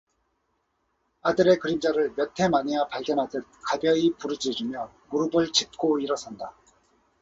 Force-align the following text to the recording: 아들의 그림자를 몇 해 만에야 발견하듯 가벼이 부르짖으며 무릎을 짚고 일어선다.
아들의 1.21 1.59
그림자를 1.59 2.15
몇 2.15 2.31
해 2.39 2.49
만에야 2.49 2.87
발견하듯 2.87 3.45
가벼이 3.65 4.13
부르짖으며 4.17 4.91
무릎을 5.11 5.51
짚고 5.51 5.99
일어선다. 5.99 6.55